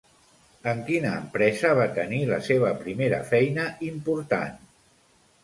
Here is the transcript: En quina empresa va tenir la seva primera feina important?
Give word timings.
En 0.69 0.79
quina 0.87 1.11
empresa 1.23 1.73
va 1.81 1.85
tenir 1.99 2.23
la 2.31 2.39
seva 2.49 2.73
primera 2.81 3.21
feina 3.35 3.69
important? 3.93 4.59